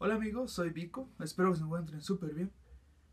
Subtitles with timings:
[0.00, 2.52] Hola amigos, soy Vico, espero que se encuentren súper bien.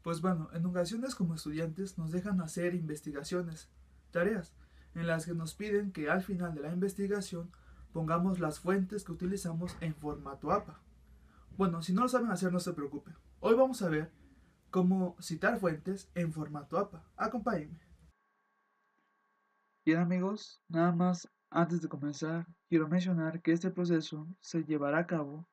[0.00, 3.68] Pues bueno, en ocasiones como estudiantes nos dejan hacer investigaciones,
[4.10, 4.54] tareas,
[4.94, 7.52] en las que nos piden que al final de la investigación
[7.92, 10.80] pongamos las fuentes que utilizamos en formato APA.
[11.58, 13.14] Bueno, si no lo saben hacer no se preocupen.
[13.40, 14.10] Hoy vamos a ver
[14.70, 17.04] cómo citar fuentes en formato APA.
[17.14, 17.86] Acompáñenme.
[19.84, 25.06] Bien amigos, nada más antes de comenzar, quiero mencionar que este proceso se llevará a
[25.06, 25.46] cabo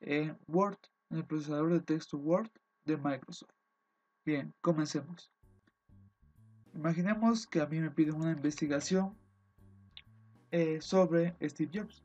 [0.00, 0.78] en Word,
[1.10, 2.50] en el procesador de texto Word
[2.84, 3.52] de Microsoft.
[4.24, 5.30] Bien, comencemos.
[6.74, 9.16] Imaginemos que a mí me piden una investigación
[10.50, 12.04] eh, sobre Steve Jobs.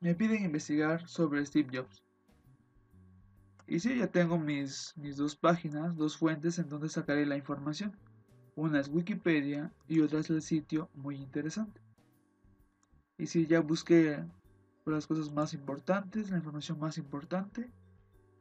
[0.00, 2.02] Me piden investigar sobre Steve Jobs.
[3.66, 7.96] Y si ya tengo mis, mis dos páginas, dos fuentes en donde sacaré la información.
[8.56, 11.80] Una es Wikipedia y otra es el sitio muy interesante.
[13.16, 14.22] Y si ya busqué
[14.92, 17.70] las cosas más importantes, la información más importante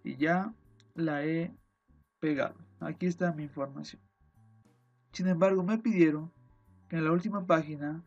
[0.04, 0.54] y ya
[0.96, 1.56] la he
[2.20, 2.56] pegado.
[2.80, 4.02] Aquí está mi información.
[5.14, 6.32] Sin embargo, me pidieron
[6.90, 8.04] que en la última página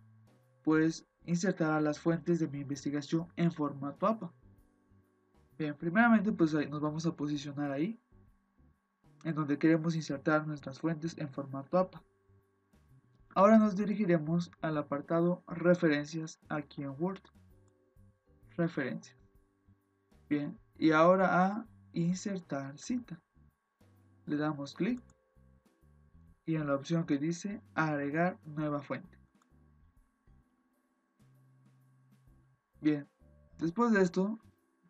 [0.63, 4.33] pues insertara las fuentes de mi investigación en formato APA.
[5.59, 7.99] Bien, primeramente pues nos vamos a posicionar ahí
[9.25, 12.03] en donde queremos insertar nuestras fuentes en formato APA.
[13.35, 17.21] Ahora nos dirigiremos al apartado referencias aquí en Word
[18.57, 19.17] referencias.
[20.29, 23.21] Bien, y ahora a insertar cita.
[24.27, 25.01] Le damos clic
[26.47, 29.19] y en la opción que dice agregar nueva fuente.
[32.81, 33.09] Bien,
[33.59, 34.39] después de esto,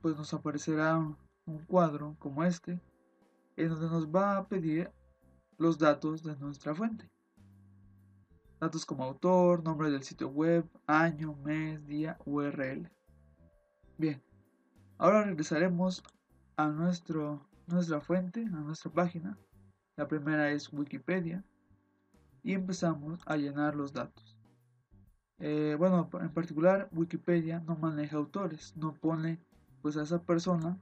[0.00, 2.80] pues nos aparecerá un cuadro como este,
[3.56, 4.90] en donde nos va a pedir
[5.58, 7.10] los datos de nuestra fuente.
[8.60, 12.90] Datos como autor, nombre del sitio web, año, mes, día, URL.
[13.98, 14.22] Bien,
[14.98, 16.02] ahora regresaremos
[16.58, 19.38] a nuestro, nuestra fuente, a nuestra página.
[19.96, 21.42] La primera es Wikipedia
[22.42, 24.36] y empezamos a llenar los datos.
[25.38, 29.40] Eh, bueno, en particular Wikipedia no maneja autores, no pone
[29.80, 30.78] pues a esa persona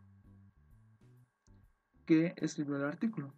[2.07, 3.33] que escribió el artículo.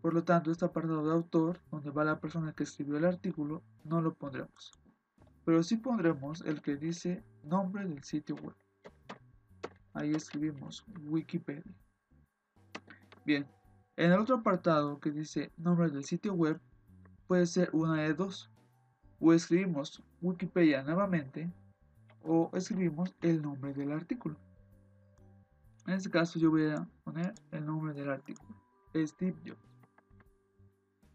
[0.00, 3.64] Por lo tanto, este apartado de autor, donde va la persona que escribió el artículo,
[3.82, 4.83] no lo pondremos
[5.44, 8.54] pero sí pondremos el que dice nombre del sitio web.
[9.92, 11.62] Ahí escribimos Wikipedia.
[13.24, 13.46] Bien,
[13.96, 16.60] en el otro apartado que dice nombre del sitio web,
[17.26, 18.50] puede ser una de dos.
[19.20, 21.50] O escribimos Wikipedia nuevamente
[22.24, 24.36] o escribimos el nombre del artículo.
[25.86, 28.54] En este caso yo voy a poner el nombre del artículo.
[28.94, 29.58] Steve Jobs.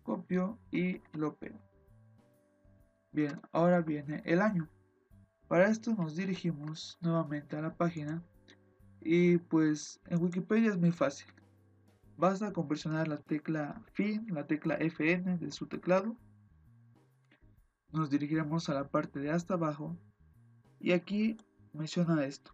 [0.03, 1.68] Copio y lo pego.
[3.11, 4.69] Bien, ahora viene el año.
[5.47, 8.23] Para esto nos dirigimos nuevamente a la página
[9.01, 11.27] y pues en Wikipedia es muy fácil.
[12.17, 16.15] Basta con presionar la tecla fin, la tecla FN de su teclado.
[17.91, 19.97] Nos dirigiremos a la parte de hasta abajo
[20.79, 21.37] y aquí
[21.73, 22.53] menciona esto.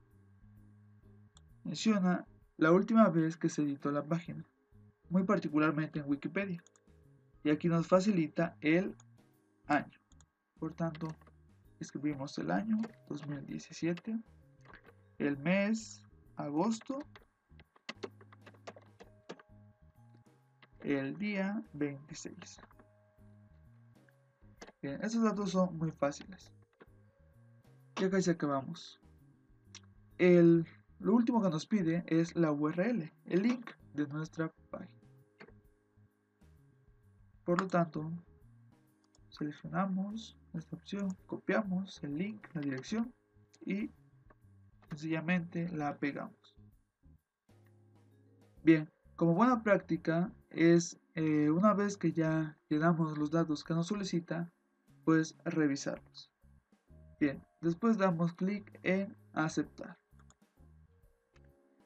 [1.66, 4.46] Menciona la última vez que se editó la página,
[5.10, 6.64] muy particularmente en Wikipedia.
[7.44, 8.96] Y aquí nos facilita el
[9.68, 10.05] año.
[10.60, 11.08] Por tanto,
[11.80, 12.78] escribimos el año
[13.10, 14.18] 2017,
[15.20, 16.02] el mes
[16.38, 17.00] agosto,
[20.82, 22.60] el día 26.
[24.82, 26.52] Bien, estos datos son muy fáciles.
[27.96, 29.00] Ya casi acabamos.
[30.18, 30.66] El,
[31.00, 34.92] lo último que nos pide es la URL, el link de nuestra página.
[37.44, 38.12] Por lo tanto,
[39.36, 43.14] seleccionamos esta opción, copiamos el link, la dirección
[43.66, 43.92] y
[44.90, 46.56] sencillamente la pegamos.
[48.64, 53.88] Bien, como buena práctica es eh, una vez que ya llenamos los datos que nos
[53.88, 54.52] solicita,
[55.04, 56.32] pues revisarlos.
[57.20, 59.98] Bien, después damos clic en aceptar.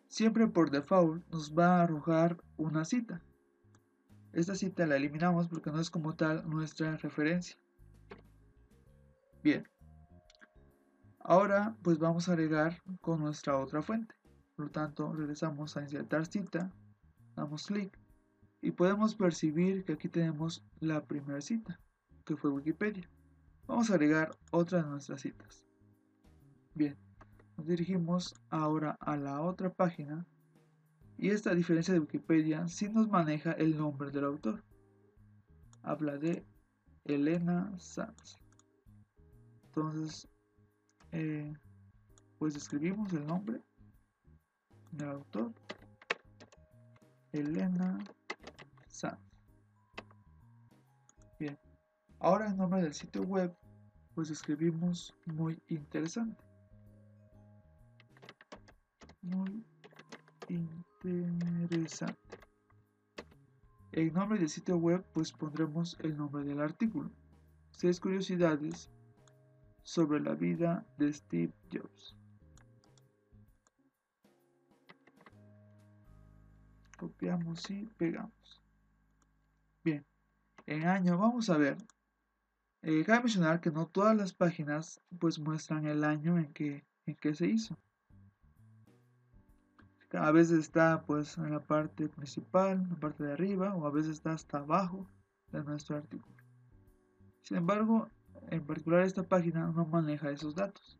[0.07, 3.21] Siempre por default nos va a arrojar una cita.
[4.33, 7.57] Esta cita la eliminamos porque no es como tal nuestra referencia.
[9.43, 9.67] Bien.
[11.19, 14.15] Ahora pues vamos a agregar con nuestra otra fuente.
[14.55, 16.71] Por lo tanto, regresamos a insertar cita,
[17.35, 17.97] damos clic
[18.61, 21.79] y podemos percibir que aquí tenemos la primera cita,
[22.25, 23.09] que fue Wikipedia.
[23.67, 25.65] Vamos a agregar otra de nuestras citas.
[26.75, 26.97] Bien,
[27.57, 30.25] nos dirigimos ahora a la otra página
[31.21, 34.63] y esta diferencia de Wikipedia sí nos maneja el nombre del autor.
[35.83, 36.45] Habla de
[37.03, 38.37] Elena Sanz.
[39.65, 40.29] Entonces,
[41.11, 41.53] eh,
[42.37, 43.61] pues escribimos el nombre.
[44.97, 45.53] el autor
[47.33, 47.97] Elena
[48.87, 49.19] Sanz.
[51.37, 51.59] Bien,
[52.19, 53.53] ahora el nombre del sitio web,
[54.15, 56.41] pues escribimos muy interesante.
[59.21, 59.65] Muy
[60.47, 60.88] interesante.
[61.01, 61.39] El
[64.13, 67.09] nombre del sitio web, pues pondremos el nombre del artículo.
[67.71, 68.89] Seis curiosidades
[69.83, 72.17] sobre la vida de Steve Jobs.
[76.97, 78.61] Copiamos y pegamos.
[79.85, 80.05] Bien,
[80.65, 81.77] en año vamos a ver.
[82.81, 87.15] Eh, cabe mencionar que no todas las páginas pues muestran el año en que, en
[87.15, 87.77] que se hizo.
[90.13, 93.91] A veces está pues en la parte principal, en la parte de arriba, o a
[93.91, 95.07] veces está hasta abajo
[95.51, 96.35] de nuestro artículo.
[97.43, 98.09] Sin embargo,
[98.49, 100.99] en particular esta página no maneja esos datos,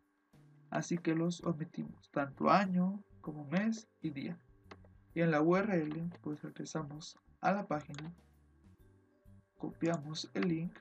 [0.70, 4.38] así que los omitimos, tanto año como mes y día.
[5.16, 8.14] Y en la URL, pues regresamos a la página,
[9.58, 10.78] copiamos el link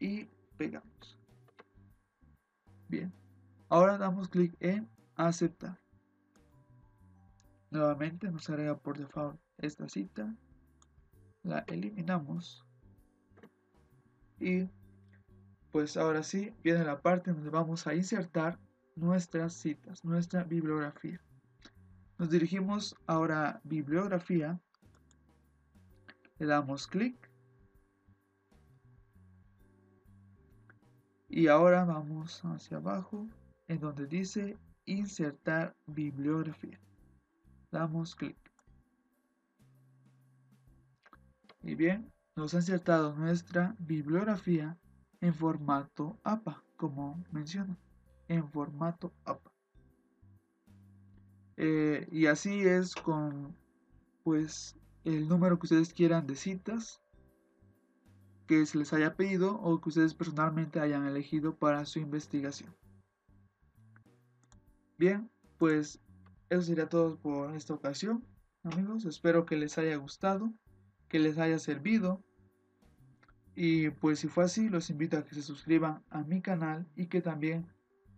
[0.00, 0.24] y
[0.56, 1.18] pegamos.
[2.88, 3.12] Bien,
[3.68, 5.85] ahora damos clic en aceptar.
[7.76, 10.34] Nuevamente nos agrega por default esta cita,
[11.42, 12.64] la eliminamos
[14.40, 14.66] y
[15.72, 18.58] pues ahora sí viene la parte donde vamos a insertar
[18.94, 21.20] nuestras citas, nuestra bibliografía.
[22.16, 24.58] Nos dirigimos ahora a bibliografía,
[26.38, 27.30] le damos clic
[31.28, 33.28] y ahora vamos hacia abajo
[33.68, 34.56] en donde dice
[34.86, 36.80] insertar bibliografía.
[37.70, 38.36] Damos clic.
[41.62, 44.78] Y bien, nos ha insertado nuestra bibliografía
[45.20, 47.76] en formato APA, como menciono,
[48.28, 49.50] en formato APA.
[51.56, 53.56] Eh, y así es con
[54.22, 57.00] pues el número que ustedes quieran de citas
[58.46, 62.74] que se les haya pedido o que ustedes personalmente hayan elegido para su investigación.
[64.98, 66.00] Bien, pues
[66.48, 68.24] eso sería todo por esta ocasión,
[68.62, 69.04] amigos.
[69.04, 70.52] Espero que les haya gustado,
[71.08, 72.22] que les haya servido
[73.58, 77.06] y pues si fue así, los invito a que se suscriban a mi canal y
[77.06, 77.66] que también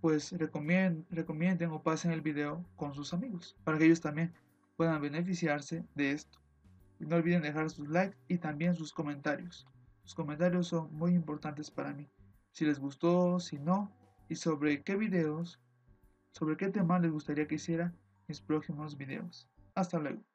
[0.00, 4.34] pues recomienden, recomienden o pasen el video con sus amigos para que ellos también
[4.76, 6.40] puedan beneficiarse de esto.
[6.98, 9.68] Y no olviden dejar sus likes y también sus comentarios.
[10.02, 12.08] Sus comentarios son muy importantes para mí.
[12.50, 13.92] Si les gustó, si no,
[14.28, 15.60] y sobre qué videos,
[16.32, 17.94] sobre qué tema les gustaría que hiciera
[18.28, 19.48] mis próximos videos.
[19.74, 20.27] Hasta luego.